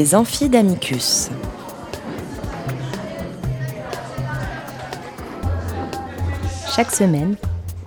Les 0.00 0.14
amphis 0.14 0.48
d'Amicus. 0.48 1.28
Chaque 6.74 6.90
semaine, 6.90 7.36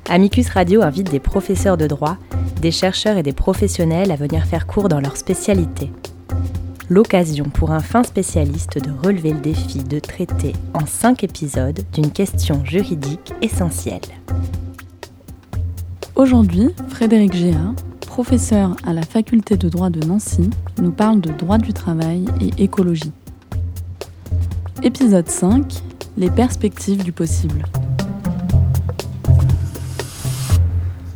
Amicus 0.08 0.50
Radio 0.50 0.84
invite 0.84 1.10
des 1.10 1.20
professeurs 1.20 1.76
de 1.76 1.88
droit, 1.88 2.18
des 2.62 2.70
chercheurs 2.70 3.18
et 3.18 3.24
des 3.24 3.34
professionnels 3.34 4.12
à 4.12 4.16
venir 4.16 4.46
faire 4.46 4.68
cours 4.68 4.90
dans 4.90 5.00
leur 5.00 5.18
spécialité. 5.18 5.92
L'occasion 6.88 7.46
pour 7.46 7.72
un 7.72 7.80
fin 7.80 8.04
spécialiste 8.04 8.78
de 8.78 8.92
relever 8.92 9.32
le 9.32 9.40
défi 9.40 9.80
de 9.80 9.98
traiter 9.98 10.54
en 10.76 10.86
cinq 10.86 11.24
épisodes 11.24 11.84
d'une 11.94 12.12
question 12.12 12.64
juridique 12.64 13.34
essentielle. 13.42 14.02
Aujourd'hui, 16.16 16.76
Frédéric 16.90 17.34
Géa, 17.34 17.74
professeur 18.14 18.76
à 18.84 18.94
la 18.94 19.02
faculté 19.02 19.58
de 19.58 19.68
droit 19.70 19.90
de 19.90 20.06
Nancy, 20.06 20.48
nous 20.80 20.92
parle 20.92 21.20
de 21.20 21.32
droit 21.32 21.58
du 21.58 21.74
travail 21.74 22.26
et 22.40 22.64
écologie. 22.64 23.12
Épisode 24.84 25.28
5 25.28 25.82
Les 26.16 26.30
perspectives 26.30 27.04
du 27.04 27.12
possible. 27.12 27.66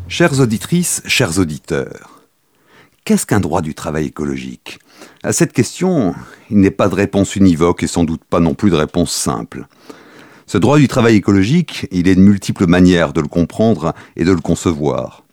Chères 0.08 0.40
auditrices, 0.40 1.04
chers 1.06 1.38
auditeurs, 1.38 2.24
qu'est-ce 3.06 3.28
qu'un 3.28 3.42
droit 3.42 3.62
du 3.62 3.76
travail 3.76 4.08
écologique? 4.08 4.80
À 5.22 5.34
cette 5.34 5.54
question, 5.54 6.16
il 6.50 6.58
n'est 6.58 6.72
pas 6.72 6.90
de 6.90 6.96
réponse 6.96 7.36
univoque 7.36 7.84
et 7.84 7.88
sans 7.88 8.06
doute 8.06 8.24
pas 8.28 8.40
non 8.40 8.56
plus 8.56 8.72
de 8.72 8.76
réponse 8.76 9.12
simple. 9.12 9.68
Ce 10.48 10.58
droit 10.58 10.80
du 10.80 10.88
travail 10.88 11.18
écologique, 11.18 11.86
il 11.92 12.08
est 12.08 12.16
de 12.16 12.22
multiples 12.22 12.66
manières 12.66 13.14
de 13.14 13.22
le 13.22 13.28
comprendre 13.28 13.94
et 14.16 14.24
de 14.24 14.32
le 14.32 14.42
concevoir. 14.42 15.24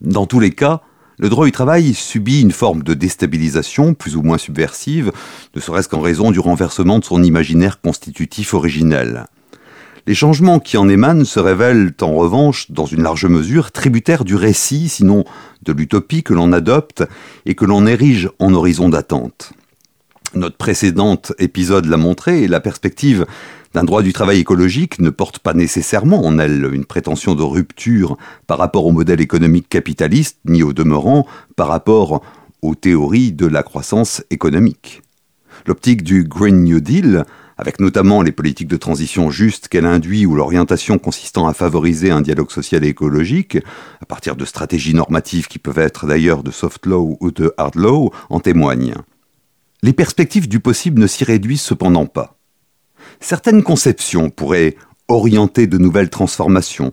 Dans 0.00 0.26
tous 0.26 0.38
les 0.38 0.52
cas, 0.52 0.82
le 1.18 1.28
droit 1.28 1.46
du 1.46 1.52
travail 1.52 1.94
subit 1.94 2.42
une 2.42 2.52
forme 2.52 2.82
de 2.82 2.94
déstabilisation 2.94 3.94
plus 3.94 4.16
ou 4.16 4.22
moins 4.22 4.38
subversive, 4.38 5.12
ne 5.54 5.60
serait-ce 5.60 5.88
qu'en 5.88 6.00
raison 6.00 6.30
du 6.30 6.38
renversement 6.38 7.00
de 7.00 7.04
son 7.04 7.22
imaginaire 7.22 7.80
constitutif 7.80 8.54
originel. 8.54 9.26
Les 10.06 10.14
changements 10.14 10.60
qui 10.60 10.76
en 10.76 10.88
émanent 10.88 11.24
se 11.24 11.40
révèlent 11.40 11.92
en 12.00 12.14
revanche, 12.14 12.70
dans 12.70 12.86
une 12.86 13.02
large 13.02 13.26
mesure, 13.26 13.72
tributaires 13.72 14.24
du 14.24 14.36
récit, 14.36 14.88
sinon 14.88 15.24
de 15.64 15.72
l'utopie 15.72 16.22
que 16.22 16.32
l'on 16.32 16.52
adopte 16.52 17.04
et 17.44 17.54
que 17.54 17.64
l'on 17.64 17.86
érige 17.86 18.30
en 18.38 18.54
horizon 18.54 18.88
d'attente. 18.88 19.52
Notre 20.34 20.56
précédent 20.56 21.20
épisode 21.38 21.86
l'a 21.86 21.96
montré, 21.96 22.42
et 22.42 22.48
la 22.48 22.60
perspective 22.60 23.26
d'un 23.78 23.84
droit 23.84 24.02
du 24.02 24.12
travail 24.12 24.40
écologique 24.40 24.98
ne 24.98 25.08
porte 25.08 25.38
pas 25.38 25.54
nécessairement 25.54 26.26
en 26.26 26.40
elle 26.40 26.68
une 26.74 26.84
prétention 26.84 27.36
de 27.36 27.44
rupture 27.44 28.16
par 28.48 28.58
rapport 28.58 28.84
au 28.86 28.90
modèle 28.90 29.20
économique 29.20 29.68
capitaliste, 29.68 30.40
ni 30.46 30.64
au 30.64 30.72
demeurant 30.72 31.28
par 31.54 31.68
rapport 31.68 32.24
aux 32.60 32.74
théories 32.74 33.30
de 33.30 33.46
la 33.46 33.62
croissance 33.62 34.24
économique. 34.30 35.02
L'optique 35.64 36.02
du 36.02 36.24
Green 36.24 36.64
New 36.64 36.80
Deal, 36.80 37.24
avec 37.56 37.78
notamment 37.78 38.20
les 38.20 38.32
politiques 38.32 38.66
de 38.66 38.76
transition 38.76 39.30
justes 39.30 39.68
qu'elle 39.68 39.86
induit 39.86 40.26
ou 40.26 40.34
l'orientation 40.34 40.98
consistant 40.98 41.46
à 41.46 41.54
favoriser 41.54 42.10
un 42.10 42.20
dialogue 42.20 42.50
social 42.50 42.84
et 42.84 42.88
écologique, 42.88 43.58
à 44.02 44.06
partir 44.06 44.34
de 44.34 44.44
stratégies 44.44 44.94
normatives 44.94 45.46
qui 45.46 45.60
peuvent 45.60 45.78
être 45.78 46.04
d'ailleurs 46.04 46.42
de 46.42 46.50
soft 46.50 46.84
law 46.84 47.16
ou 47.20 47.30
de 47.30 47.54
hard 47.56 47.76
law, 47.76 48.12
en 48.28 48.40
témoignent. 48.40 48.96
Les 49.84 49.92
perspectives 49.92 50.48
du 50.48 50.58
possible 50.58 51.00
ne 51.00 51.06
s'y 51.06 51.22
réduisent 51.22 51.60
cependant 51.60 52.06
pas. 52.06 52.37
Certaines 53.20 53.62
conceptions 53.62 54.30
pourraient 54.30 54.76
orienter 55.08 55.66
de 55.66 55.78
nouvelles 55.78 56.10
transformations, 56.10 56.92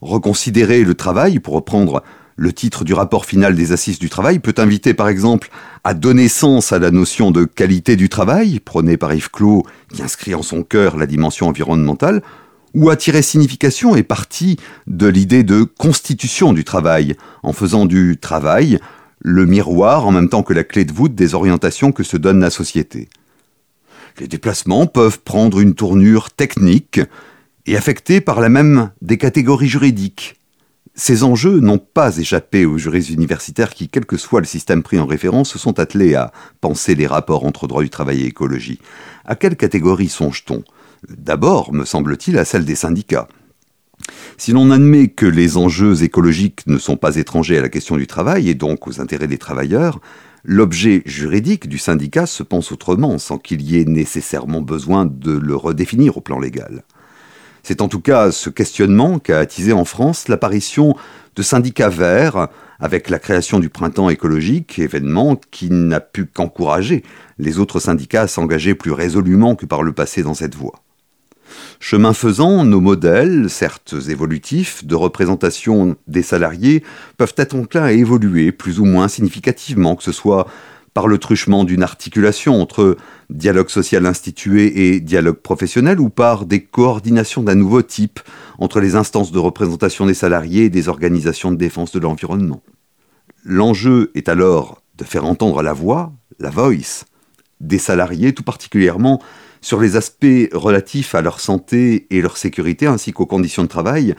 reconsidérer 0.00 0.84
le 0.84 0.94
travail, 0.94 1.40
pour 1.40 1.54
reprendre 1.54 2.02
le 2.36 2.52
titre 2.52 2.84
du 2.84 2.94
rapport 2.94 3.26
final 3.26 3.54
des 3.54 3.72
assises 3.72 3.98
du 3.98 4.08
travail, 4.08 4.38
peut 4.38 4.54
inviter 4.58 4.94
par 4.94 5.08
exemple 5.08 5.50
à 5.82 5.94
donner 5.94 6.28
sens 6.28 6.72
à 6.72 6.78
la 6.78 6.90
notion 6.90 7.30
de 7.30 7.44
qualité 7.44 7.96
du 7.96 8.08
travail, 8.08 8.60
prônée 8.60 8.96
par 8.96 9.14
Yves 9.14 9.30
Clos, 9.30 9.64
qui 9.92 10.02
inscrit 10.02 10.34
en 10.34 10.42
son 10.42 10.62
cœur 10.62 10.96
la 10.96 11.06
dimension 11.06 11.48
environnementale, 11.48 12.22
ou 12.74 12.90
à 12.90 12.96
tirer 12.96 13.22
signification 13.22 13.94
et 13.94 14.02
partie 14.02 14.58
de 14.86 15.06
l'idée 15.06 15.44
de 15.44 15.62
constitution 15.62 16.52
du 16.52 16.64
travail, 16.64 17.16
en 17.42 17.52
faisant 17.52 17.86
du 17.86 18.16
travail 18.20 18.78
le 19.20 19.46
miroir 19.46 20.06
en 20.06 20.12
même 20.12 20.28
temps 20.28 20.42
que 20.42 20.52
la 20.52 20.64
clé 20.64 20.84
de 20.84 20.92
voûte 20.92 21.14
des 21.14 21.34
orientations 21.34 21.92
que 21.92 22.02
se 22.02 22.16
donne 22.16 22.40
la 22.40 22.50
société 22.50 23.08
les 24.18 24.28
déplacements 24.28 24.86
peuvent 24.86 25.20
prendre 25.20 25.60
une 25.60 25.74
tournure 25.74 26.30
technique 26.30 27.00
et 27.66 27.76
affecter 27.76 28.20
par 28.20 28.40
la 28.40 28.48
même 28.48 28.90
des 29.02 29.18
catégories 29.18 29.68
juridiques. 29.68 30.36
Ces 30.94 31.24
enjeux 31.24 31.58
n'ont 31.58 31.78
pas 31.78 32.18
échappé 32.18 32.66
aux 32.66 32.78
juristes 32.78 33.10
universitaires 33.10 33.74
qui, 33.74 33.88
quel 33.88 34.06
que 34.06 34.16
soit 34.16 34.40
le 34.40 34.46
système 34.46 34.84
pris 34.84 35.00
en 35.00 35.06
référence, 35.06 35.50
se 35.50 35.58
sont 35.58 35.80
attelés 35.80 36.14
à 36.14 36.32
penser 36.60 36.94
les 36.94 37.08
rapports 37.08 37.44
entre 37.44 37.66
droit 37.66 37.82
du 37.82 37.90
travail 37.90 38.22
et 38.22 38.26
écologie. 38.26 38.78
À 39.24 39.34
quelle 39.34 39.56
catégorie 39.56 40.08
songe-t-on? 40.08 40.62
D'abord, 41.08 41.72
me 41.72 41.84
semble-t-il, 41.84 42.38
à 42.38 42.44
celle 42.44 42.64
des 42.64 42.76
syndicats. 42.76 43.26
Si 44.36 44.52
l'on 44.52 44.70
admet 44.70 45.08
que 45.08 45.26
les 45.26 45.56
enjeux 45.56 46.04
écologiques 46.04 46.66
ne 46.66 46.78
sont 46.78 46.96
pas 46.96 47.16
étrangers 47.16 47.58
à 47.58 47.62
la 47.62 47.68
question 47.68 47.96
du 47.96 48.06
travail 48.06 48.48
et 48.48 48.54
donc 48.54 48.86
aux 48.86 49.00
intérêts 49.00 49.26
des 49.26 49.38
travailleurs, 49.38 50.00
L'objet 50.46 51.02
juridique 51.06 51.70
du 51.70 51.78
syndicat 51.78 52.26
se 52.26 52.42
pense 52.42 52.70
autrement, 52.70 53.16
sans 53.18 53.38
qu'il 53.38 53.62
y 53.62 53.80
ait 53.80 53.86
nécessairement 53.86 54.60
besoin 54.60 55.06
de 55.06 55.32
le 55.32 55.56
redéfinir 55.56 56.18
au 56.18 56.20
plan 56.20 56.38
légal. 56.38 56.82
C'est 57.62 57.80
en 57.80 57.88
tout 57.88 58.02
cas 58.02 58.30
ce 58.30 58.50
questionnement 58.50 59.18
qu'a 59.18 59.38
attisé 59.38 59.72
en 59.72 59.86
France 59.86 60.28
l'apparition 60.28 60.96
de 61.34 61.42
syndicats 61.42 61.88
verts, 61.88 62.48
avec 62.78 63.08
la 63.08 63.18
création 63.18 63.58
du 63.58 63.70
printemps 63.70 64.10
écologique, 64.10 64.78
événement 64.78 65.40
qui 65.50 65.70
n'a 65.70 66.00
pu 66.00 66.26
qu'encourager 66.26 67.04
les 67.38 67.58
autres 67.58 67.80
syndicats 67.80 68.22
à 68.22 68.28
s'engager 68.28 68.74
plus 68.74 68.92
résolument 68.92 69.54
que 69.54 69.64
par 69.64 69.82
le 69.82 69.94
passé 69.94 70.22
dans 70.22 70.34
cette 70.34 70.54
voie. 70.54 70.83
Chemin 71.80 72.12
faisant, 72.12 72.64
nos 72.64 72.80
modèles, 72.80 73.50
certes 73.50 73.94
évolutifs, 74.08 74.84
de 74.84 74.94
représentation 74.94 75.96
des 76.06 76.22
salariés 76.22 76.82
peuvent 77.16 77.34
être 77.36 77.54
enclins 77.54 77.84
à 77.84 77.92
évoluer 77.92 78.52
plus 78.52 78.80
ou 78.80 78.84
moins 78.84 79.08
significativement, 79.08 79.96
que 79.96 80.02
ce 80.02 80.12
soit 80.12 80.46
par 80.94 81.08
le 81.08 81.18
truchement 81.18 81.64
d'une 81.64 81.82
articulation 81.82 82.62
entre 82.62 82.96
dialogue 83.28 83.68
social 83.68 84.06
institué 84.06 84.94
et 84.94 85.00
dialogue 85.00 85.36
professionnel 85.36 86.00
ou 86.00 86.08
par 86.08 86.46
des 86.46 86.62
coordinations 86.62 87.42
d'un 87.42 87.56
nouveau 87.56 87.82
type 87.82 88.20
entre 88.58 88.80
les 88.80 88.94
instances 88.94 89.32
de 89.32 89.38
représentation 89.40 90.06
des 90.06 90.14
salariés 90.14 90.66
et 90.66 90.70
des 90.70 90.88
organisations 90.88 91.50
de 91.50 91.56
défense 91.56 91.90
de 91.90 91.98
l'environnement. 91.98 92.62
L'enjeu 93.44 94.12
est 94.14 94.28
alors 94.28 94.82
de 94.96 95.04
faire 95.04 95.24
entendre 95.24 95.62
la 95.62 95.72
voix, 95.72 96.12
la 96.38 96.50
voice, 96.50 97.04
des 97.60 97.78
salariés, 97.78 98.32
tout 98.32 98.44
particulièrement 98.44 99.20
sur 99.64 99.80
les 99.80 99.96
aspects 99.96 100.26
relatifs 100.52 101.14
à 101.14 101.22
leur 101.22 101.40
santé 101.40 102.06
et 102.10 102.20
leur 102.20 102.36
sécurité 102.36 102.86
ainsi 102.86 103.14
qu'aux 103.14 103.24
conditions 103.24 103.62
de 103.62 103.68
travail, 103.68 104.14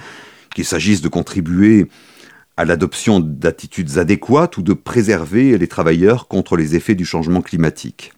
qu'il 0.56 0.66
s'agisse 0.66 1.02
de 1.02 1.08
contribuer 1.08 1.88
à 2.58 2.66
l'adoption 2.66 3.20
d'attitudes 3.20 4.00
adéquates 4.00 4.58
ou 4.58 4.64
de 4.64 4.74
préserver 4.74 5.56
les 5.60 5.68
travailleurs 5.68 6.28
contre 6.28 6.58
les 6.58 6.76
effets 6.76 6.96
du 6.96 7.06
changement 7.06 7.44
climatique. 7.44 8.12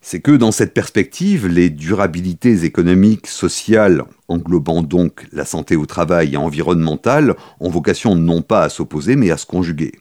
C'est 0.00 0.20
que 0.20 0.32
dans 0.32 0.50
cette 0.50 0.74
perspective, 0.74 1.46
les 1.46 1.70
durabilités 1.70 2.64
économiques, 2.64 3.28
sociales, 3.28 4.02
englobant 4.26 4.82
donc 4.82 5.28
la 5.30 5.44
santé 5.44 5.76
au 5.76 5.86
travail 5.86 6.34
et 6.34 6.36
environnementale, 6.36 7.36
ont 7.60 7.70
vocation 7.70 8.16
non 8.16 8.42
pas 8.42 8.64
à 8.64 8.70
s'opposer 8.70 9.14
mais 9.14 9.30
à 9.30 9.36
se 9.36 9.46
conjuguer. 9.46 9.92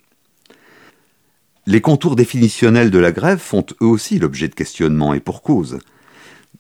Les 1.68 1.82
contours 1.82 2.16
définitionnels 2.16 2.90
de 2.90 3.00
la 3.00 3.12
grève 3.12 3.40
font 3.40 3.66
eux 3.82 3.86
aussi 3.86 4.18
l'objet 4.18 4.48
de 4.48 4.56
questionnements 4.56 5.14
et 5.14 5.20
pour 5.20 5.42
cause. 5.42 5.80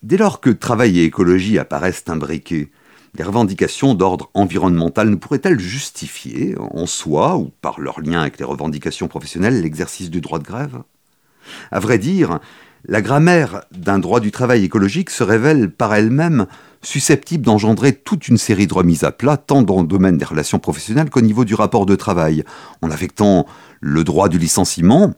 Dès 0.03 0.17
lors 0.17 0.39
que 0.39 0.49
travail 0.49 0.99
et 0.99 1.05
écologie 1.05 1.57
apparaissent 1.57 2.03
imbriqués, 2.07 2.71
les 3.17 3.23
revendications 3.23 3.95
d'ordre 3.95 4.29
environnemental 4.33 5.09
ne 5.09 5.15
pourraient-elles 5.15 5.59
justifier, 5.59 6.55
en 6.59 6.85
soi 6.85 7.37
ou 7.37 7.51
par 7.61 7.79
leur 7.79 8.01
lien 8.01 8.21
avec 8.21 8.37
les 8.37 8.45
revendications 8.45 9.07
professionnelles, 9.07 9.61
l'exercice 9.61 10.11
du 10.11 10.21
droit 10.21 10.37
de 10.37 10.43
grève? 10.43 10.83
À 11.71 11.79
vrai 11.79 11.97
dire, 11.97 12.39
la 12.85 13.01
grammaire 13.01 13.63
d'un 13.71 13.99
droit 13.99 14.19
du 14.19 14.31
travail 14.31 14.63
écologique 14.63 15.09
se 15.09 15.23
révèle 15.23 15.71
par 15.71 15.93
elle-même 15.95 16.45
susceptible 16.81 17.43
d'engendrer 17.43 17.93
toute 17.93 18.27
une 18.27 18.37
série 18.37 18.67
de 18.67 18.73
remises 18.73 19.03
à 19.03 19.11
plat, 19.11 19.37
tant 19.37 19.61
dans 19.61 19.81
le 19.81 19.87
domaine 19.87 20.17
des 20.17 20.25
relations 20.25 20.59
professionnelles 20.59 21.09
qu'au 21.09 21.21
niveau 21.21 21.45
du 21.45 21.55
rapport 21.55 21.85
de 21.85 21.95
travail, 21.95 22.43
en 22.81 22.91
affectant 22.91 23.45
le 23.81 24.03
droit 24.03 24.29
du 24.29 24.37
licenciement, 24.37 25.13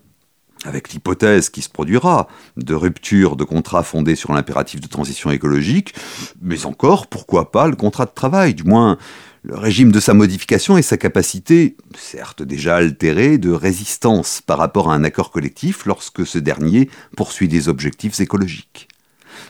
avec 0.66 0.94
l'hypothèse 0.94 1.50
qui 1.50 1.62
se 1.62 1.70
produira 1.70 2.28
de 2.58 2.74
rupture 2.76 3.36
de 3.36 3.44
contrat 3.44 3.84
fondé 3.84 4.16
sur 4.16 4.32
l'impératif 4.34 4.80
de 4.80 4.88
transition 4.88 5.32
écologique, 5.32 5.94
mais 6.42 6.66
encore, 6.66 7.08
pourquoi 7.08 7.52
pas, 7.52 7.68
le 7.68 7.76
contrat 7.76 8.06
de 8.06 8.12
travail, 8.14 8.54
du 8.54 8.64
moins 8.64 8.98
le 9.44 9.56
régime 9.56 9.92
de 9.92 10.00
sa 10.00 10.14
modification 10.14 10.78
et 10.78 10.84
sa 10.84 10.98
capacité, 10.98 11.76
certes 11.98 12.44
déjà 12.44 12.76
altérée, 12.76 13.40
de 13.40 13.50
résistance 13.50 14.42
par 14.46 14.60
rapport 14.60 14.92
à 14.92 14.96
un 14.96 15.04
accord 15.04 15.32
collectif 15.32 15.88
lorsque 15.88 16.28
ce 16.28 16.38
dernier 16.38 16.90
poursuit 17.18 17.48
des 17.48 17.68
objectifs 17.68 18.20
écologiques. 18.20 18.88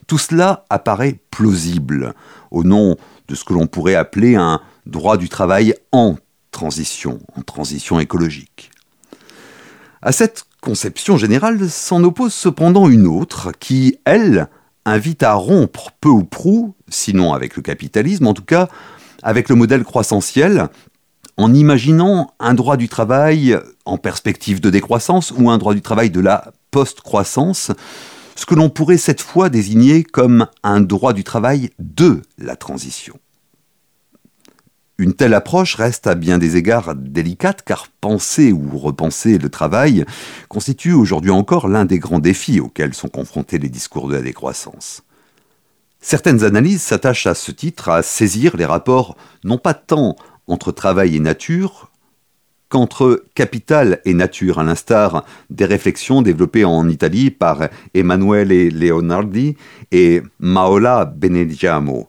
Tout 0.07 0.17
cela 0.17 0.65
apparaît 0.69 1.19
plausible 1.31 2.13
au 2.51 2.63
nom 2.63 2.97
de 3.27 3.35
ce 3.35 3.43
que 3.43 3.53
l'on 3.53 3.67
pourrait 3.67 3.95
appeler 3.95 4.35
un 4.35 4.59
droit 4.85 5.17
du 5.17 5.29
travail 5.29 5.73
en 5.91 6.17
transition, 6.51 7.19
en 7.37 7.41
transition 7.41 7.99
écologique. 7.99 8.71
À 10.01 10.11
cette 10.11 10.45
conception 10.61 11.17
générale 11.17 11.69
s'en 11.69 12.03
oppose 12.03 12.33
cependant 12.33 12.89
une 12.89 13.07
autre 13.07 13.51
qui, 13.59 13.97
elle, 14.05 14.47
invite 14.85 15.23
à 15.23 15.33
rompre 15.33 15.91
peu 16.01 16.09
ou 16.09 16.23
prou, 16.23 16.73
sinon 16.89 17.33
avec 17.33 17.55
le 17.55 17.61
capitalisme, 17.61 18.27
en 18.27 18.33
tout 18.33 18.43
cas 18.43 18.67
avec 19.23 19.49
le 19.49 19.55
modèle 19.55 19.83
croissentiel, 19.83 20.67
en 21.37 21.53
imaginant 21.53 22.33
un 22.39 22.53
droit 22.53 22.77
du 22.77 22.89
travail 22.89 23.57
en 23.85 23.97
perspective 23.97 24.59
de 24.59 24.69
décroissance 24.69 25.31
ou 25.37 25.49
un 25.49 25.57
droit 25.57 25.73
du 25.73 25.81
travail 25.81 26.09
de 26.09 26.19
la 26.19 26.51
post-croissance, 26.71 27.71
ce 28.41 28.47
que 28.47 28.55
l'on 28.55 28.71
pourrait 28.71 28.97
cette 28.97 29.21
fois 29.21 29.49
désigner 29.49 30.03
comme 30.03 30.47
un 30.63 30.81
droit 30.81 31.13
du 31.13 31.23
travail 31.23 31.69
de 31.77 32.23
la 32.39 32.55
transition. 32.55 33.19
Une 34.97 35.13
telle 35.13 35.35
approche 35.35 35.75
reste 35.75 36.07
à 36.07 36.15
bien 36.15 36.39
des 36.39 36.57
égards 36.57 36.95
délicate 36.95 37.61
car 37.61 37.87
penser 38.01 38.51
ou 38.51 38.79
repenser 38.79 39.37
le 39.37 39.49
travail 39.49 40.05
constitue 40.49 40.93
aujourd'hui 40.93 41.29
encore 41.29 41.67
l'un 41.67 41.85
des 41.85 41.99
grands 41.99 42.17
défis 42.17 42.59
auxquels 42.59 42.95
sont 42.95 43.09
confrontés 43.09 43.59
les 43.59 43.69
discours 43.69 44.07
de 44.07 44.15
la 44.15 44.23
décroissance. 44.23 45.03
Certaines 45.99 46.43
analyses 46.43 46.81
s'attachent 46.81 47.27
à 47.27 47.35
ce 47.35 47.51
titre 47.51 47.89
à 47.89 48.01
saisir 48.01 48.57
les 48.57 48.65
rapports 48.65 49.17
non 49.43 49.59
pas 49.59 49.75
tant 49.75 50.15
entre 50.47 50.71
travail 50.71 51.15
et 51.15 51.19
nature 51.19 51.90
qu'entre 52.71 53.25
capital 53.35 53.99
et 54.05 54.13
nature, 54.13 54.57
à 54.57 54.63
l'instar 54.63 55.25
des 55.49 55.65
réflexions 55.65 56.21
développées 56.21 56.65
en 56.65 56.87
Italie 56.87 57.29
par 57.29 57.67
Emanuele 57.93 58.69
Leonardi 58.69 59.57
et 59.91 60.23
Maola 60.39 61.05
Benediamo 61.05 62.07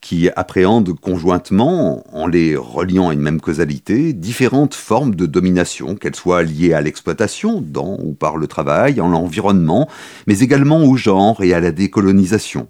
qui 0.00 0.28
appréhendent 0.34 0.98
conjointement, 0.98 2.02
en 2.12 2.26
les 2.26 2.56
reliant 2.56 3.10
à 3.10 3.12
une 3.12 3.20
même 3.20 3.40
causalité, 3.40 4.12
différentes 4.12 4.74
formes 4.74 5.14
de 5.14 5.26
domination, 5.26 5.94
qu'elles 5.94 6.16
soient 6.16 6.42
liées 6.42 6.72
à 6.72 6.80
l'exploitation, 6.80 7.62
dans 7.64 7.96
ou 8.02 8.12
par 8.12 8.36
le 8.36 8.48
travail, 8.48 9.00
en 9.00 9.08
l'environnement, 9.08 9.88
mais 10.26 10.40
également 10.40 10.82
au 10.84 10.96
genre 10.96 11.44
et 11.44 11.54
à 11.54 11.60
la 11.60 11.70
décolonisation. 11.70 12.66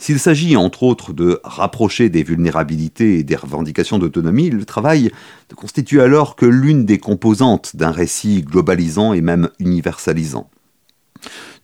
S'il 0.00 0.18
s'agit 0.18 0.56
entre 0.56 0.82
autres 0.82 1.12
de 1.12 1.40
rapprocher 1.44 2.08
des 2.08 2.22
vulnérabilités 2.22 3.18
et 3.18 3.22
des 3.22 3.36
revendications 3.36 3.98
d'autonomie, 3.98 4.48
le 4.48 4.64
travail 4.64 5.12
ne 5.50 5.54
constitue 5.54 6.00
alors 6.00 6.36
que 6.36 6.46
l'une 6.46 6.86
des 6.86 6.96
composantes 6.96 7.76
d'un 7.76 7.90
récit 7.90 8.40
globalisant 8.40 9.12
et 9.12 9.20
même 9.20 9.50
universalisant. 9.58 10.48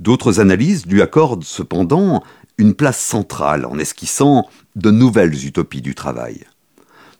D'autres 0.00 0.38
analyses 0.38 0.84
lui 0.84 1.00
accordent 1.00 1.44
cependant 1.44 2.22
une 2.58 2.74
place 2.74 3.00
centrale 3.00 3.64
en 3.64 3.78
esquissant 3.78 4.46
de 4.76 4.90
nouvelles 4.90 5.46
utopies 5.46 5.80
du 5.80 5.94
travail. 5.94 6.44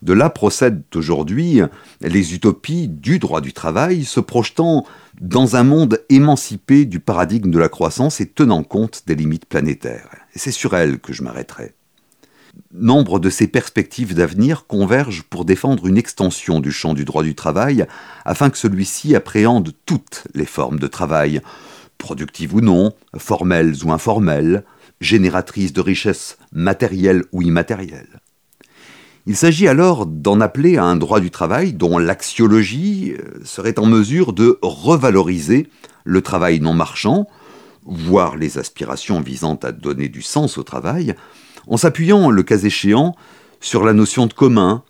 De 0.01 0.13
là 0.13 0.29
procèdent 0.29 0.83
aujourd'hui 0.95 1.61
les 2.01 2.33
utopies 2.33 2.87
du 2.87 3.19
droit 3.19 3.41
du 3.41 3.53
travail 3.53 4.05
se 4.05 4.19
projetant 4.19 4.85
dans 5.19 5.55
un 5.55 5.63
monde 5.63 6.01
émancipé 6.09 6.85
du 6.85 6.99
paradigme 6.99 7.49
de 7.49 7.59
la 7.59 7.69
croissance 7.69 8.21
et 8.21 8.27
tenant 8.27 8.63
compte 8.63 9.03
des 9.07 9.15
limites 9.15 9.45
planétaires. 9.45 10.09
Et 10.35 10.39
c'est 10.39 10.51
sur 10.51 10.75
elles 10.75 10.99
que 10.99 11.13
je 11.13 11.23
m'arrêterai. 11.23 11.73
Nombre 12.73 13.19
de 13.19 13.29
ces 13.29 13.47
perspectives 13.47 14.13
d'avenir 14.13 14.65
convergent 14.67 15.23
pour 15.23 15.45
défendre 15.45 15.87
une 15.87 15.97
extension 15.97 16.59
du 16.59 16.71
champ 16.71 16.93
du 16.93 17.05
droit 17.05 17.23
du 17.23 17.35
travail 17.35 17.85
afin 18.25 18.49
que 18.49 18.57
celui-ci 18.57 19.15
appréhende 19.15 19.71
toutes 19.85 20.23
les 20.33 20.45
formes 20.45 20.79
de 20.79 20.87
travail, 20.87 21.41
productives 21.97 22.55
ou 22.55 22.61
non, 22.61 22.93
formelles 23.17 23.75
ou 23.83 23.91
informelles, 23.91 24.63
génératrice 25.01 25.73
de 25.73 25.81
richesses 25.81 26.37
matérielles 26.51 27.23
ou 27.31 27.41
immatérielles. 27.41 28.21
Il 29.29 29.35
s'agit 29.35 29.67
alors 29.67 30.05
d'en 30.05 30.39
appeler 30.39 30.77
à 30.77 30.85
un 30.85 30.95
droit 30.95 31.19
du 31.19 31.31
travail 31.31 31.73
dont 31.73 31.97
l'axiologie 31.97 33.11
euh, 33.11 33.41
serait 33.43 33.77
en 33.77 33.85
mesure 33.85 34.31
de 34.31 34.57
revaloriser 34.61 35.67
le 36.05 36.21
travail 36.21 36.61
non 36.61 36.73
marchand, 36.73 37.27
voire 37.85 38.37
les 38.37 38.57
aspirations 38.57 39.19
visant 39.19 39.59
à 39.63 39.73
donner 39.73 40.07
du 40.07 40.21
sens 40.21 40.57
au 40.57 40.63
travail, 40.63 41.13
en 41.67 41.75
s'appuyant, 41.75 42.29
le 42.29 42.41
cas 42.41 42.59
échéant, 42.59 43.17
sur 43.59 43.83
la 43.83 43.91
notion 43.91 44.27
de 44.27 44.33
commun, 44.33 44.83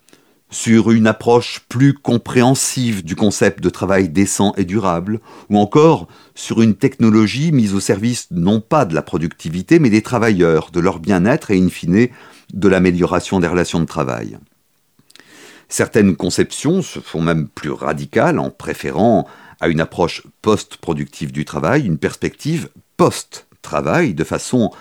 sur 0.49 0.91
une 0.91 1.07
approche 1.07 1.61
plus 1.67 1.93
compréhensive 1.93 3.03
du 3.03 3.15
concept 3.15 3.61
de 3.61 3.69
travail 3.69 4.09
décent 4.09 4.53
et 4.55 4.65
durable, 4.65 5.19
ou 5.49 5.57
encore 5.57 6.07
sur 6.35 6.61
une 6.61 6.75
technologie 6.75 7.51
mise 7.51 7.73
au 7.73 7.79
service 7.79 8.27
non 8.31 8.61
pas 8.61 8.85
de 8.85 8.95
la 8.95 9.01
productivité, 9.01 9.79
mais 9.79 9.89
des 9.89 10.01
travailleurs, 10.01 10.71
de 10.71 10.79
leur 10.79 10.99
bien-être 10.99 11.51
et 11.51 11.59
in 11.59 11.69
fine 11.69 12.07
de 12.53 12.67
l'amélioration 12.67 13.39
des 13.39 13.47
relations 13.47 13.81
de 13.81 13.85
travail. 13.85 14.37
Certaines 15.69 16.15
conceptions 16.15 16.81
se 16.81 16.99
font 16.99 17.21
même 17.21 17.49
plus 17.49 17.71
radicales 17.71 18.39
en 18.39 18.49
préférant 18.49 19.27
à 19.59 19.67
une 19.67 19.81
approche 19.81 20.23
post-productive 20.41 21.33
du 21.33 21.43
travail 21.43 21.85
une 21.85 21.97
perspective 21.97 22.69
post-travail 22.95 24.13
de 24.13 24.23
façon 24.23 24.71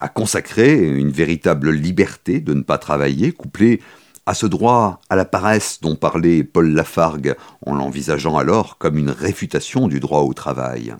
à 0.00 0.08
consacrer 0.08 0.74
une 0.78 1.10
véritable 1.10 1.72
liberté 1.72 2.40
de 2.40 2.54
ne 2.54 2.62
pas 2.62 2.78
travailler 2.78 3.32
couplée 3.32 3.80
à 4.28 4.34
ce 4.34 4.44
droit 4.44 5.00
à 5.08 5.16
la 5.16 5.24
paresse 5.24 5.80
dont 5.80 5.96
parlait 5.96 6.44
Paul 6.44 6.74
Lafargue 6.74 7.34
en 7.64 7.74
l'envisageant 7.74 8.36
alors 8.36 8.76
comme 8.76 8.98
une 8.98 9.08
réfutation 9.08 9.88
du 9.88 10.00
droit 10.00 10.20
au 10.20 10.34
travail. 10.34 10.94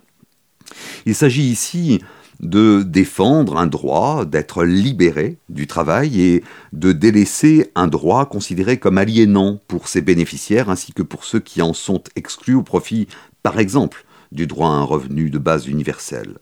Il 1.04 1.14
s'agit 1.14 1.42
ici 1.42 2.00
de 2.40 2.82
défendre 2.82 3.58
un 3.58 3.66
droit, 3.66 4.24
d'être 4.24 4.64
libéré 4.64 5.36
du 5.50 5.66
travail 5.66 6.22
et 6.22 6.44
de 6.72 6.92
délaisser 6.92 7.70
un 7.74 7.86
droit 7.86 8.24
considéré 8.24 8.78
comme 8.78 8.96
aliénant 8.96 9.60
pour 9.68 9.88
ses 9.88 10.00
bénéficiaires 10.00 10.70
ainsi 10.70 10.94
que 10.94 11.02
pour 11.02 11.24
ceux 11.24 11.40
qui 11.40 11.60
en 11.60 11.74
sont 11.74 12.02
exclus 12.16 12.54
au 12.54 12.62
profit, 12.62 13.08
par 13.42 13.58
exemple, 13.58 14.06
du 14.32 14.46
droit 14.46 14.70
à 14.70 14.72
un 14.72 14.84
revenu 14.84 15.28
de 15.28 15.38
base 15.38 15.68
universel. 15.68 16.38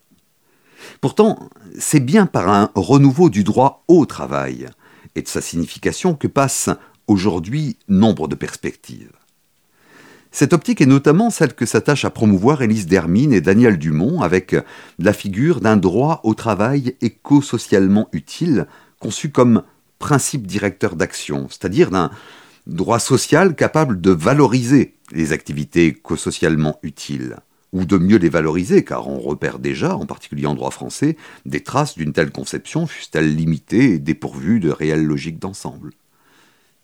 Pourtant, 1.00 1.50
c'est 1.80 1.98
bien 1.98 2.26
par 2.26 2.48
un 2.48 2.70
renouveau 2.76 3.28
du 3.28 3.42
droit 3.42 3.82
au 3.88 4.06
travail 4.06 4.68
et 5.16 5.22
de 5.22 5.28
sa 5.28 5.40
signification 5.40 6.14
que 6.14 6.28
passent 6.28 6.70
aujourd'hui 7.08 7.76
nombre 7.88 8.28
de 8.28 8.36
perspectives. 8.36 9.12
Cette 10.30 10.52
optique 10.52 10.80
est 10.80 10.86
notamment 10.86 11.30
celle 11.30 11.54
que 11.54 11.64
s'attachent 11.66 12.04
à 12.04 12.10
promouvoir 12.10 12.62
Élise 12.62 12.86
Dermine 12.86 13.32
et 13.32 13.40
Daniel 13.40 13.78
Dumont 13.78 14.20
avec 14.20 14.54
la 14.98 15.12
figure 15.12 15.60
d'un 15.60 15.78
droit 15.78 16.20
au 16.24 16.34
travail 16.34 16.94
éco-socialement 17.00 18.08
utile, 18.12 18.66
conçu 19.00 19.30
comme 19.30 19.62
principe 19.98 20.46
directeur 20.46 20.94
d'action, 20.94 21.48
c'est-à-dire 21.48 21.90
d'un 21.90 22.10
droit 22.66 22.98
social 22.98 23.54
capable 23.54 24.00
de 24.00 24.10
valoriser 24.10 24.94
les 25.12 25.32
activités 25.32 25.86
éco-socialement 25.86 26.78
utiles 26.82 27.36
ou 27.76 27.84
de 27.84 27.98
mieux 27.98 28.16
les 28.16 28.28
valoriser, 28.28 28.84
car 28.84 29.08
on 29.08 29.18
repère 29.18 29.58
déjà, 29.58 29.96
en 29.96 30.06
particulier 30.06 30.46
en 30.46 30.54
droit 30.54 30.70
français, 30.70 31.16
des 31.44 31.62
traces 31.62 31.96
d'une 31.96 32.12
telle 32.12 32.30
conception, 32.30 32.86
fussent-elles 32.86 33.34
limitées 33.34 33.94
et 33.94 33.98
dépourvues 33.98 34.60
de 34.60 34.70
réelle 34.70 35.04
logique 35.04 35.38
d'ensemble. 35.38 35.90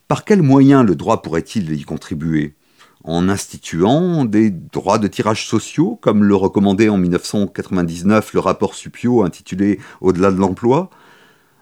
Par 0.06 0.24
quels 0.24 0.42
moyens 0.42 0.84
le 0.84 0.94
droit 0.94 1.22
pourrait-il 1.22 1.72
y 1.72 1.82
contribuer? 1.84 2.54
En 3.04 3.28
instituant 3.28 4.24
des 4.24 4.50
droits 4.50 4.98
de 4.98 5.08
tirage 5.08 5.46
sociaux, 5.46 5.98
comme 6.00 6.22
le 6.22 6.36
recommandait 6.36 6.88
en 6.88 6.98
1999 6.98 8.34
le 8.34 8.40
rapport 8.40 8.74
Supio 8.74 9.24
intitulé 9.24 9.80
Au-delà 10.00 10.30
de 10.30 10.38
l'emploi 10.38 10.90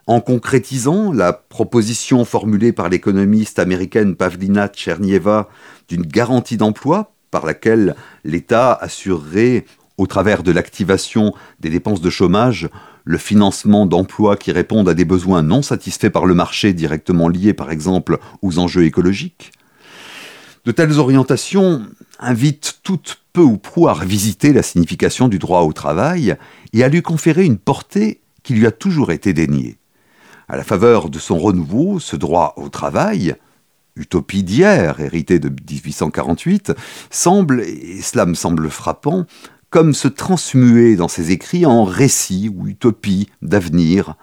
en 0.06 0.20
concrétisant 0.20 1.12
la 1.12 1.32
proposition 1.32 2.25
formulée 2.25 2.72
par 2.72 2.88
l'économiste 2.88 3.60
américaine 3.60 4.16
Pavlina 4.16 4.66
Tchernieva 4.66 5.49
d'une 5.88 6.02
garantie 6.02 6.56
d'emploi 6.56 7.12
par 7.30 7.46
laquelle 7.46 7.94
l'État 8.25 8.72
assurerait, 8.72 9.64
au 9.96 10.06
travers 10.06 10.42
de 10.42 10.52
l'activation 10.52 11.34
des 11.60 11.70
dépenses 11.70 12.00
de 12.00 12.10
chômage, 12.10 12.68
le 13.04 13.18
financement 13.18 13.87
d'emplois 13.87 14.37
qui 14.37 14.52
répondent 14.52 14.88
à 14.88 14.94
des 14.94 15.04
besoins 15.04 15.42
non 15.42 15.62
satisfaits 15.62 16.10
par 16.10 16.26
le 16.26 16.34
marché 16.34 16.72
directement 16.72 17.28
liés 17.28 17.54
par 17.54 17.70
exemple 17.70 18.18
aux 18.42 18.58
enjeux 18.58 18.84
écologiques. 18.84 19.52
De 20.64 20.72
telles 20.72 20.99
orientations 20.99 21.82
invitent 22.18 22.80
toutes 22.82 23.20
peu 23.32 23.40
ou 23.40 23.56
prou 23.56 23.88
à 23.88 23.94
revisiter 23.94 24.52
la 24.52 24.62
signification 24.62 25.28
du 25.28 25.38
droit 25.38 25.62
au 25.62 25.72
travail 25.72 26.37
et 26.72 26.84
à 26.84 26.88
lui 26.88 27.02
conférer 27.02 27.44
une 27.44 27.58
portée 27.58 28.20
qui 28.42 28.54
lui 28.54 28.66
a 28.66 28.70
toujours 28.70 29.12
été 29.12 29.32
déniée. 29.32 29.78
À 30.49 30.56
la 30.56 30.64
faveur 30.64 31.08
de 31.08 31.18
son 31.18 31.38
renouveau, 31.38 32.00
ce 32.00 32.16
droit 32.16 32.54
au 32.56 32.68
travail, 32.68 33.37
utopie 33.97 34.42
d'hier, 34.42 35.00
héritée 35.00 35.38
de 35.38 35.49
1848, 35.49 36.73
semble, 37.11 37.62
et 37.62 38.00
cela 38.02 38.26
me 38.26 38.35
semble 38.35 38.70
frappant, 38.70 39.26
comme 39.70 39.94
se 39.94 40.09
transmuer 40.09 40.97
dans 40.97 41.09
ses 41.09 41.30
écrits 41.30 41.66
en 41.66 41.85
récits 41.85 42.50
ou 42.54 42.66
utopies 42.66 43.28
d'avenir, 43.42 44.14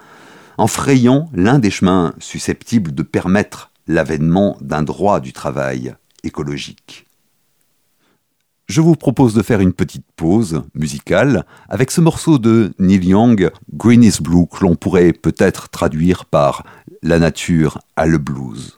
en 0.58 0.68
frayant 0.68 1.30
l'un 1.34 1.60
des 1.60 1.72
chemins 1.72 2.14
susceptibles 2.20 2.94
de 2.94 3.04
permettre 3.04 3.72
l'avènement 3.88 4.58
d'un 4.62 4.84
droit 4.84 5.20
du 5.20 5.32
travail 5.32 5.96
écologique. 6.24 7.06
Je 8.68 8.82
vous 8.82 8.96
propose 8.96 9.34
de 9.34 9.42
faire 9.42 9.62
une 9.62 9.72
petite 9.72 10.06
pause 10.18 10.64
musicale 10.76 11.46
avec 11.70 11.90
ce 11.90 12.02
morceau 12.02 12.38
de 12.38 12.74
Neil 12.80 13.06
Young, 13.06 13.50
Green 13.74 14.04
is 14.04 14.18
Blue, 14.20 14.46
que 14.46 14.62
l'on 14.62 14.76
pourrait 14.76 15.14
peut-être 15.14 15.70
traduire 15.70 16.26
par 16.26 16.66
La 17.02 17.18
nature 17.18 17.80
a 17.96 18.06
le 18.06 18.18
blues. 18.18 18.78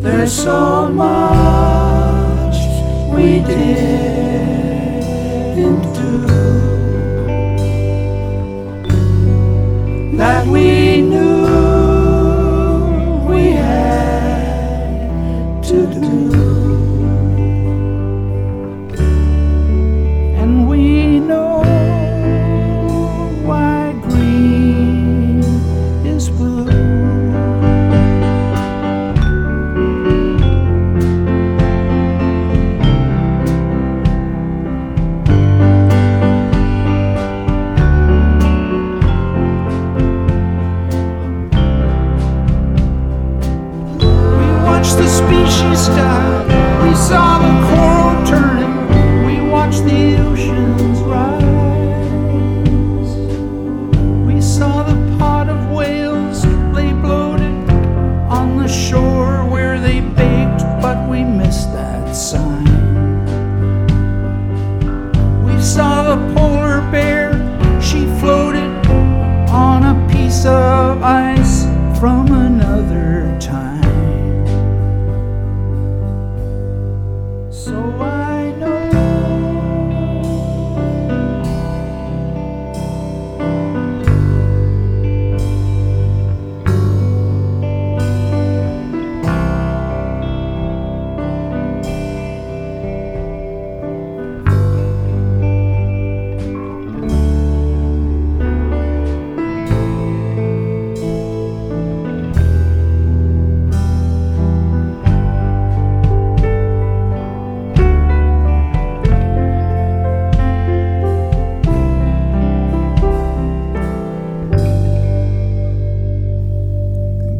There's 0.00 0.32
so 0.32 0.88
much 0.88 2.54
we 3.12 3.40
didn't 3.40 3.98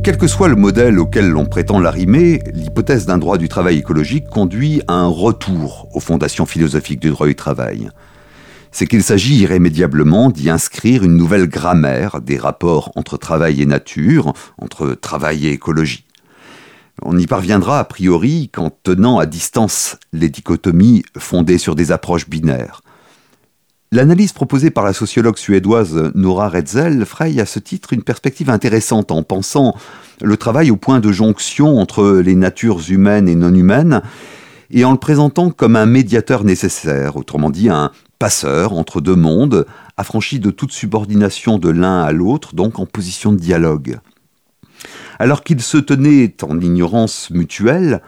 Quel 0.08 0.16
que 0.16 0.26
soit 0.26 0.48
le 0.48 0.56
modèle 0.56 0.98
auquel 0.98 1.28
l'on 1.28 1.44
prétend 1.44 1.80
l'arrimer, 1.80 2.40
l'hypothèse 2.54 3.04
d'un 3.04 3.18
droit 3.18 3.36
du 3.36 3.50
travail 3.50 3.76
écologique 3.76 4.26
conduit 4.30 4.80
à 4.88 4.94
un 4.94 5.06
retour 5.06 5.86
aux 5.92 6.00
fondations 6.00 6.46
philosophiques 6.46 7.00
du 7.00 7.10
droit 7.10 7.26
du 7.26 7.34
travail. 7.34 7.90
C'est 8.72 8.86
qu'il 8.86 9.02
s'agit 9.02 9.36
irrémédiablement 9.36 10.30
d'y 10.30 10.48
inscrire 10.48 11.04
une 11.04 11.18
nouvelle 11.18 11.46
grammaire 11.46 12.22
des 12.22 12.38
rapports 12.38 12.90
entre 12.96 13.18
travail 13.18 13.60
et 13.60 13.66
nature, 13.66 14.32
entre 14.56 14.94
travail 14.94 15.46
et 15.46 15.52
écologie. 15.52 16.06
On 17.02 17.18
y 17.18 17.26
parviendra 17.26 17.78
a 17.78 17.84
priori 17.84 18.48
qu'en 18.48 18.70
tenant 18.70 19.18
à 19.18 19.26
distance 19.26 19.98
les 20.14 20.30
dichotomies 20.30 21.02
fondées 21.18 21.58
sur 21.58 21.74
des 21.74 21.92
approches 21.92 22.30
binaires. 22.30 22.80
L'analyse 23.90 24.34
proposée 24.34 24.70
par 24.70 24.84
la 24.84 24.92
sociologue 24.92 25.38
suédoise 25.38 26.12
Nora 26.14 26.50
Retzel 26.50 27.06
fraye 27.06 27.40
à 27.40 27.46
ce 27.46 27.58
titre 27.58 27.94
une 27.94 28.02
perspective 28.02 28.50
intéressante 28.50 29.10
en 29.10 29.22
pensant 29.22 29.74
le 30.20 30.36
travail 30.36 30.70
au 30.70 30.76
point 30.76 31.00
de 31.00 31.10
jonction 31.10 31.78
entre 31.78 32.18
les 32.18 32.34
natures 32.34 32.82
humaines 32.90 33.28
et 33.28 33.34
non 33.34 33.54
humaines 33.54 34.02
et 34.70 34.84
en 34.84 34.92
le 34.92 34.98
présentant 34.98 35.48
comme 35.48 35.74
un 35.74 35.86
médiateur 35.86 36.44
nécessaire, 36.44 37.16
autrement 37.16 37.48
dit 37.48 37.70
un 37.70 37.90
passeur 38.18 38.74
entre 38.74 39.00
deux 39.00 39.16
mondes, 39.16 39.64
affranchi 39.96 40.38
de 40.38 40.50
toute 40.50 40.72
subordination 40.72 41.58
de 41.58 41.70
l'un 41.70 42.02
à 42.02 42.12
l'autre, 42.12 42.54
donc 42.54 42.78
en 42.78 42.84
position 42.84 43.32
de 43.32 43.38
dialogue. 43.38 44.00
Alors 45.18 45.42
qu'ils 45.42 45.62
se 45.62 45.78
tenaient 45.78 46.34
en 46.42 46.60
ignorance 46.60 47.30
mutuelle, 47.30 48.02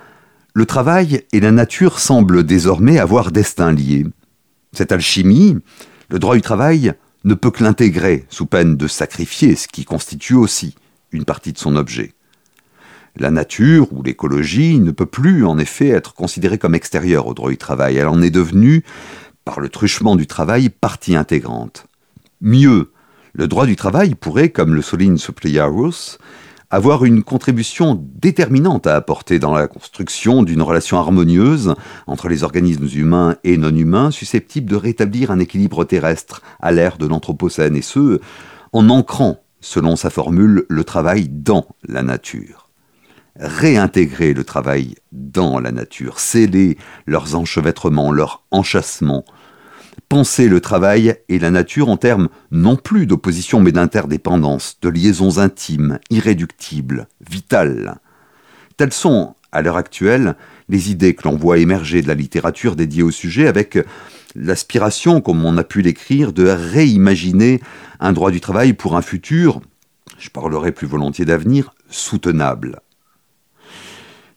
le 0.52 0.66
travail 0.66 1.22
et 1.32 1.40
la 1.40 1.52
nature 1.52 2.00
semblent 2.00 2.44
désormais 2.44 2.98
avoir 2.98 3.30
destin 3.30 3.72
lié. 3.72 4.04
Cette 4.72 4.92
alchimie, 4.92 5.58
le 6.08 6.18
droit 6.18 6.34
du 6.34 6.42
travail 6.42 6.94
ne 7.24 7.34
peut 7.34 7.50
que 7.50 7.64
l'intégrer, 7.64 8.24
sous 8.28 8.46
peine 8.46 8.76
de 8.76 8.86
sacrifier 8.86 9.56
ce 9.56 9.68
qui 9.68 9.84
constitue 9.84 10.34
aussi 10.34 10.74
une 11.12 11.24
partie 11.24 11.52
de 11.52 11.58
son 11.58 11.76
objet. 11.76 12.14
La 13.16 13.30
nature 13.30 13.92
ou 13.92 14.02
l'écologie 14.02 14.78
ne 14.78 14.92
peut 14.92 15.06
plus, 15.06 15.44
en 15.44 15.58
effet, 15.58 15.88
être 15.88 16.14
considérée 16.14 16.58
comme 16.58 16.74
extérieure 16.74 17.26
au 17.26 17.34
droit 17.34 17.50
du 17.50 17.58
travail. 17.58 17.96
Elle 17.96 18.06
en 18.06 18.22
est 18.22 18.30
devenue, 18.30 18.84
par 19.44 19.60
le 19.60 19.68
truchement 19.68 20.14
du 20.16 20.26
travail, 20.26 20.68
partie 20.68 21.16
intégrante. 21.16 21.86
Mieux, 22.40 22.92
le 23.32 23.48
droit 23.48 23.66
du 23.66 23.76
travail 23.76 24.14
pourrait, 24.14 24.50
comme 24.50 24.74
le 24.74 24.82
souligne 24.82 25.18
avoir 26.70 27.04
une 27.04 27.22
contribution 27.24 28.00
déterminante 28.14 28.86
à 28.86 28.94
apporter 28.94 29.38
dans 29.38 29.52
la 29.52 29.66
construction 29.66 30.42
d'une 30.42 30.62
relation 30.62 30.98
harmonieuse 30.98 31.74
entre 32.06 32.28
les 32.28 32.44
organismes 32.44 32.88
humains 32.94 33.36
et 33.42 33.56
non 33.56 33.74
humains 33.74 34.10
susceptible 34.12 34.70
de 34.70 34.76
rétablir 34.76 35.32
un 35.32 35.40
équilibre 35.40 35.84
terrestre 35.84 36.42
à 36.60 36.70
l'ère 36.70 36.96
de 36.96 37.06
l'Anthropocène, 37.06 37.74
et 37.74 37.82
ce, 37.82 38.20
en 38.72 38.88
ancrant, 38.88 39.40
selon 39.60 39.96
sa 39.96 40.10
formule, 40.10 40.64
le 40.68 40.84
travail 40.84 41.28
dans 41.28 41.66
la 41.86 42.02
nature. 42.02 42.68
Réintégrer 43.36 44.32
le 44.32 44.44
travail 44.44 44.94
dans 45.12 45.58
la 45.58 45.72
nature, 45.72 46.20
sceller 46.20 46.78
leurs 47.06 47.34
enchevêtrements, 47.34 48.12
leurs 48.12 48.44
enchâssements, 48.50 49.24
penser 50.08 50.48
le 50.48 50.60
travail 50.60 51.16
et 51.28 51.38
la 51.38 51.50
nature 51.50 51.88
en 51.88 51.96
termes 51.96 52.28
non 52.50 52.76
plus 52.76 53.06
d'opposition 53.06 53.60
mais 53.60 53.72
d'interdépendance, 53.72 54.78
de 54.82 54.88
liaisons 54.88 55.38
intimes, 55.38 55.98
irréductibles, 56.10 57.08
vitales. 57.28 57.98
Telles 58.76 58.92
sont, 58.92 59.34
à 59.52 59.62
l'heure 59.62 59.76
actuelle, 59.76 60.36
les 60.68 60.90
idées 60.90 61.14
que 61.14 61.28
l'on 61.28 61.36
voit 61.36 61.58
émerger 61.58 62.02
de 62.02 62.08
la 62.08 62.14
littérature 62.14 62.76
dédiée 62.76 63.02
au 63.02 63.10
sujet 63.10 63.46
avec 63.46 63.78
l'aspiration, 64.34 65.20
comme 65.20 65.44
on 65.44 65.56
a 65.56 65.64
pu 65.64 65.82
l'écrire, 65.82 66.32
de 66.32 66.46
réimaginer 66.46 67.60
un 67.98 68.12
droit 68.12 68.30
du 68.30 68.40
travail 68.40 68.72
pour 68.72 68.96
un 68.96 69.02
futur, 69.02 69.60
je 70.18 70.30
parlerai 70.30 70.72
plus 70.72 70.86
volontiers 70.86 71.24
d'avenir, 71.24 71.74
soutenable. 71.88 72.80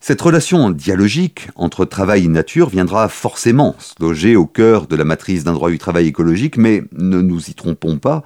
Cette 0.06 0.20
relation 0.20 0.70
dialogique 0.70 1.48
entre 1.56 1.86
travail 1.86 2.26
et 2.26 2.28
nature 2.28 2.68
viendra 2.68 3.08
forcément 3.08 3.74
se 3.80 3.94
loger 4.02 4.36
au 4.36 4.46
cœur 4.46 4.86
de 4.88 4.98
la 4.98 5.06
matrice 5.06 5.46
d'un 5.46 5.54
droit 5.54 5.70
du 5.70 5.78
travail 5.78 6.08
écologique, 6.08 6.58
mais 6.58 6.84
ne 6.92 7.22
nous 7.22 7.50
y 7.50 7.54
trompons 7.54 7.98
pas, 8.00 8.22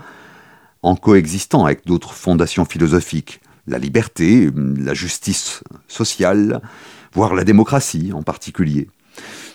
en 0.82 0.96
coexistant 0.96 1.66
avec 1.66 1.86
d'autres 1.86 2.16
fondations 2.16 2.66
philosophiques, 2.66 3.42
la 3.68 3.78
liberté, 3.78 4.50
la 4.56 4.96
justice 4.96 5.62
sociale, 5.88 6.64
voire 7.14 7.36
la 7.36 7.44
démocratie 7.44 8.12
en 8.12 8.24
particulier. 8.24 8.90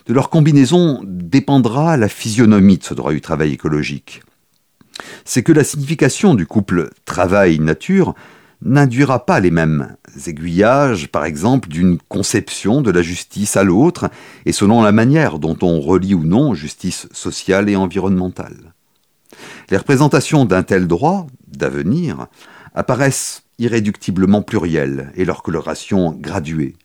De 0.06 0.14
leur 0.14 0.30
combinaison 0.30 1.00
dépendra 1.04 1.96
la 1.96 2.08
physionomie 2.08 2.78
de 2.78 2.84
ce 2.84 2.94
droit 2.94 3.12
du 3.12 3.20
travail 3.20 3.52
écologique. 3.52 4.22
C'est 5.24 5.42
que 5.42 5.50
la 5.50 5.64
signification 5.64 6.36
du 6.36 6.46
couple 6.46 6.90
travail-nature 7.04 8.14
n'induira 8.64 9.26
pas 9.26 9.40
les 9.40 9.50
mêmes 9.50 9.96
aiguillages, 10.26 11.08
par 11.08 11.24
exemple, 11.24 11.68
d'une 11.68 11.98
conception 12.08 12.80
de 12.80 12.90
la 12.90 13.02
justice 13.02 13.56
à 13.56 13.64
l'autre, 13.64 14.10
et 14.46 14.52
selon 14.52 14.82
la 14.82 14.92
manière 14.92 15.38
dont 15.38 15.56
on 15.62 15.80
relie 15.80 16.14
ou 16.14 16.24
non 16.24 16.54
justice 16.54 17.08
sociale 17.12 17.68
et 17.68 17.76
environnementale. 17.76 18.74
Les 19.70 19.76
représentations 19.76 20.44
d'un 20.44 20.62
tel 20.62 20.86
droit, 20.86 21.26
d'avenir, 21.48 22.26
apparaissent 22.74 23.42
irréductiblement 23.58 24.42
plurielles 24.42 25.12
et 25.14 25.24
leur 25.24 25.42
coloration 25.42 26.12
graduée. 26.12 26.76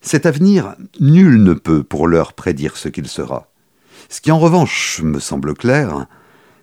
Cet 0.00 0.26
avenir, 0.26 0.74
nul 1.00 1.42
ne 1.42 1.54
peut 1.54 1.82
pour 1.82 2.08
l'heure 2.08 2.32
prédire 2.32 2.76
ce 2.76 2.88
qu'il 2.88 3.08
sera. 3.08 3.48
Ce 4.08 4.20
qui 4.20 4.30
en 4.30 4.38
revanche 4.38 5.00
me 5.02 5.20
semble 5.20 5.54
clair, 5.54 6.06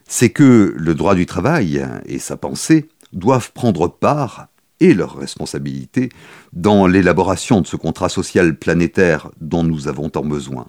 c'est 0.08 0.30
que 0.30 0.74
le 0.76 0.96
droit 0.96 1.16
du 1.16 1.26
travail 1.26 1.86
et 2.06 2.20
sa 2.20 2.36
pensée 2.36 2.90
doivent 3.14 3.52
prendre 3.54 3.88
part 3.88 4.48
et 4.80 4.94
leur 4.94 5.18
responsabilité 5.18 6.10
dans 6.54 6.88
l'élaboration 6.88 7.62
de 7.62 7.68
ce 7.68 7.76
contrat 7.76 8.10
social 8.10 8.58
planétaire 8.58 9.30
dont 9.42 9.64
nous 9.64 9.88
avons 9.88 10.10
tant 10.10 10.24
besoin. 10.24 10.68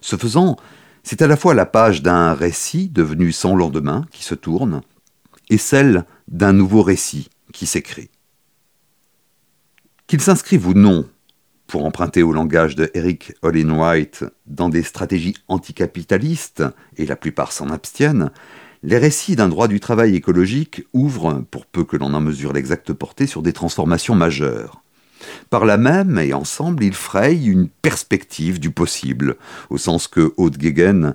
Ce 0.00 0.16
faisant, 0.16 0.56
c'est 1.02 1.22
à 1.22 1.26
la 1.26 1.36
fois 1.36 1.54
la 1.54 1.66
page 1.66 2.02
d'un 2.02 2.34
récit 2.34 2.88
devenu 2.88 3.32
sans 3.32 3.54
lendemain 3.54 4.06
qui 4.10 4.24
se 4.24 4.34
tourne, 4.34 4.82
et 5.48 5.58
celle 5.58 6.04
d'un 6.28 6.52
nouveau 6.52 6.82
récit 6.82 7.30
qui 7.52 7.66
s'écrit. 7.66 8.10
Qu'il 10.06 10.20
s'inscrive 10.20 10.66
ou 10.66 10.74
non, 10.74 11.08
pour 11.66 11.84
emprunter 11.84 12.22
au 12.22 12.32
langage 12.32 12.76
de 12.76 12.90
Eric 12.94 13.32
Olin 13.42 13.70
White, 13.70 14.24
dans 14.46 14.68
des 14.68 14.82
stratégies 14.82 15.36
anticapitalistes, 15.48 16.64
et 16.96 17.06
la 17.06 17.16
plupart 17.16 17.52
s'en 17.52 17.70
abstiennent, 17.70 18.30
les 18.86 18.98
récits 18.98 19.34
d'un 19.34 19.48
droit 19.48 19.66
du 19.66 19.80
travail 19.80 20.14
écologique 20.14 20.84
ouvrent, 20.92 21.42
pour 21.50 21.66
peu 21.66 21.82
que 21.82 21.96
l'on 21.96 22.14
en 22.14 22.20
mesure 22.20 22.52
l'exacte 22.52 22.92
portée, 22.92 23.26
sur 23.26 23.42
des 23.42 23.52
transformations 23.52 24.14
majeures. 24.14 24.80
Par 25.50 25.64
là 25.64 25.76
même 25.76 26.18
et 26.20 26.32
ensemble, 26.32 26.84
ils 26.84 26.94
frayent 26.94 27.48
une 27.48 27.68
perspective 27.68 28.60
du 28.60 28.70
possible, 28.70 29.38
au 29.70 29.76
sens 29.76 30.06
que 30.06 30.32
Haute 30.36 30.56
Guéguen 30.56 31.14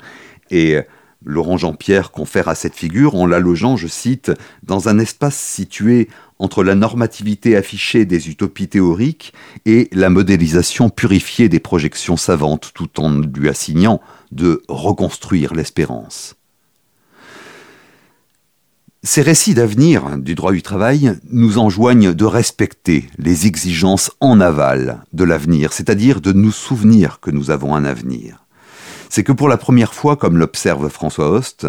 et 0.49 0.81
Laurent 1.23 1.55
Jean-Pierre 1.55 2.11
confèrent 2.11 2.49
à 2.49 2.55
cette 2.55 2.75
figure 2.75 3.15
en 3.15 3.25
la 3.25 3.39
logeant, 3.39 3.77
je 3.77 3.87
cite, 3.87 4.33
dans 4.63 4.89
un 4.89 4.99
espace 4.99 5.37
situé 5.37 6.09
entre 6.39 6.65
la 6.65 6.75
normativité 6.75 7.55
affichée 7.55 8.03
des 8.03 8.29
utopies 8.29 8.67
théoriques 8.67 9.31
et 9.65 9.87
la 9.93 10.09
modélisation 10.09 10.89
purifiée 10.89 11.47
des 11.47 11.61
projections 11.61 12.17
savantes, 12.17 12.71
tout 12.73 12.99
en 12.99 13.21
lui 13.21 13.47
assignant 13.47 14.01
de 14.31 14.61
reconstruire 14.67 15.53
l'espérance. 15.53 16.35
Ces 19.03 19.23
récits 19.23 19.55
d'avenir 19.55 20.19
du 20.19 20.35
droit 20.35 20.51
du 20.51 20.61
travail 20.61 21.17
nous 21.31 21.57
enjoignent 21.57 22.13
de 22.13 22.25
respecter 22.25 23.09
les 23.17 23.47
exigences 23.47 24.11
en 24.19 24.39
aval 24.39 25.03
de 25.11 25.23
l'avenir, 25.23 25.73
c'est-à-dire 25.73 26.21
de 26.21 26.31
nous 26.31 26.51
souvenir 26.51 27.19
que 27.19 27.31
nous 27.31 27.49
avons 27.49 27.73
un 27.73 27.83
avenir. 27.83 28.45
C'est 29.09 29.23
que 29.23 29.31
pour 29.31 29.49
la 29.49 29.57
première 29.57 29.95
fois, 29.95 30.17
comme 30.17 30.37
l'observe 30.37 30.87
François 30.89 31.31
Host, 31.31 31.65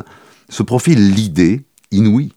se 0.50 0.62
profile 0.62 1.10
l'idée, 1.14 1.64
inouïe, 1.90 2.34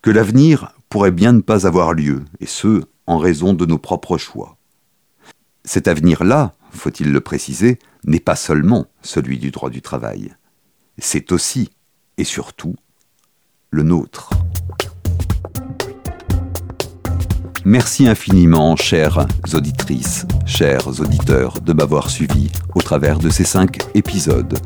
que 0.00 0.12
l'avenir 0.12 0.74
pourrait 0.88 1.10
bien 1.10 1.32
ne 1.32 1.40
pas 1.40 1.66
avoir 1.66 1.92
lieu, 1.92 2.22
et 2.38 2.46
ce, 2.46 2.84
en 3.08 3.18
raison 3.18 3.52
de 3.52 3.66
nos 3.66 3.78
propres 3.78 4.16
choix. 4.16 4.56
Cet 5.64 5.88
avenir-là, 5.88 6.54
faut-il 6.70 7.10
le 7.10 7.20
préciser, 7.20 7.80
n'est 8.04 8.20
pas 8.20 8.36
seulement 8.36 8.86
celui 9.02 9.38
du 9.38 9.50
droit 9.50 9.70
du 9.70 9.82
travail, 9.82 10.36
c'est 10.98 11.32
aussi 11.32 11.70
et 12.16 12.24
surtout 12.24 12.76
le 13.70 13.82
nôtre. 13.82 14.30
Merci 17.64 18.08
infiniment, 18.08 18.74
chères 18.74 19.26
auditrices, 19.52 20.26
chers 20.46 20.88
auditeurs, 21.00 21.60
de 21.60 21.72
m'avoir 21.72 22.10
suivi 22.10 22.50
au 22.74 22.80
travers 22.80 23.18
de 23.18 23.28
ces 23.28 23.44
cinq 23.44 23.78
épisodes. 23.94 24.58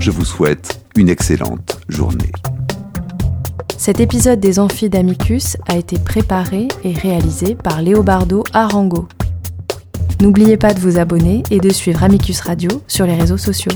Je 0.00 0.10
vous 0.10 0.24
souhaite 0.24 0.84
une 0.96 1.08
excellente 1.08 1.80
journée. 1.88 2.32
Cet 3.78 4.00
épisode 4.00 4.40
des 4.40 4.58
Amphis 4.58 4.90
d'Amicus 4.90 5.56
a 5.66 5.76
été 5.76 5.98
préparé 5.98 6.68
et 6.84 6.92
réalisé 6.92 7.54
par 7.54 7.80
Léobardo 7.80 8.44
Arango. 8.52 9.08
N'oubliez 10.20 10.58
pas 10.58 10.74
de 10.74 10.80
vous 10.80 10.98
abonner 10.98 11.42
et 11.50 11.60
de 11.60 11.70
suivre 11.70 12.02
Amicus 12.02 12.40
Radio 12.40 12.82
sur 12.86 13.06
les 13.06 13.14
réseaux 13.14 13.38
sociaux. 13.38 13.72